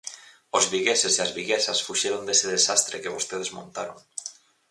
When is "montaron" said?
3.57-3.97